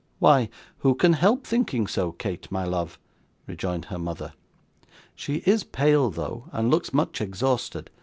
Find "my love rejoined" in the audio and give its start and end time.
2.51-3.85